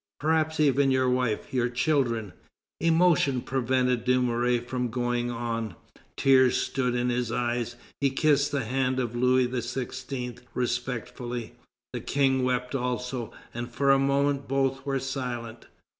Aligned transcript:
Perhaps 0.19 0.59
even 0.59 0.89
your 0.89 1.07
wife, 1.11 1.53
your 1.53 1.69
children..." 1.69 2.33
Emotion 2.79 3.39
prevented 3.39 4.03
Dumouriez 4.03 4.65
from 4.67 4.89
going 4.89 5.29
on. 5.29 5.75
Tears 6.17 6.57
stood 6.57 6.95
in 6.95 7.09
his 7.09 7.31
eyes. 7.31 7.75
He 7.99 8.09
kissed 8.09 8.51
the 8.51 8.65
hand 8.65 8.99
of 8.99 9.15
Louis 9.15 9.47
XVI. 9.47 10.39
respectfully. 10.55 11.53
The 11.93 12.01
King 12.01 12.43
wept 12.43 12.73
also, 12.73 13.31
and 13.53 13.71
for 13.71 13.91
a 13.91 13.99
moment 13.99 14.47
both 14.47 14.83
were 14.87 14.97
silent. 14.97 15.67